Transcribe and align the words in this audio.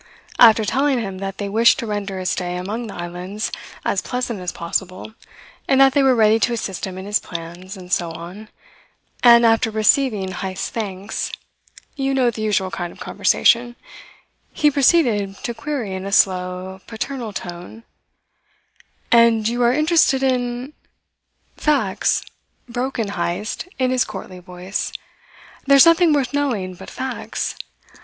After 0.39 0.65
telling 0.65 0.99
him 0.99 1.19
that 1.19 1.37
they 1.37 1.47
wished 1.47 1.77
to 1.77 1.85
render 1.85 2.17
his 2.17 2.31
stay 2.31 2.57
among 2.57 2.87
the 2.87 2.95
islands 2.95 3.51
as 3.85 4.01
pleasant 4.01 4.39
as 4.39 4.51
possible, 4.51 5.13
and 5.67 5.79
that 5.79 5.93
they 5.93 6.01
were 6.01 6.15
ready 6.15 6.39
to 6.39 6.53
assist 6.53 6.87
him 6.87 6.97
in 6.97 7.05
his 7.05 7.19
plans, 7.19 7.77
and 7.77 7.93
so 7.93 8.09
on, 8.09 8.47
and 9.21 9.45
after 9.45 9.69
receiving 9.69 10.29
Heyst's 10.31 10.71
thanks 10.71 11.31
you 11.95 12.15
know 12.15 12.31
the 12.31 12.41
usual 12.41 12.71
kind 12.71 12.91
of 12.91 12.99
conversation 12.99 13.75
he 14.51 14.71
proceeded 14.71 15.35
to 15.43 15.53
query 15.53 15.93
in 15.93 16.07
a 16.07 16.11
slow, 16.11 16.81
paternal 16.87 17.31
tone: 17.31 17.83
"And 19.11 19.47
you 19.47 19.61
are 19.61 19.71
interested 19.71 20.23
in?" 20.23 20.73
"Facts," 21.57 22.25
broke 22.67 22.97
in 22.97 23.09
Heyst 23.09 23.67
in 23.77 23.91
his 23.91 24.03
courtly 24.03 24.39
voice. 24.39 24.91
"There's 25.67 25.85
nothing 25.85 26.11
worth 26.11 26.33
knowing 26.33 26.73
but 26.73 26.89
facts. 26.89 27.53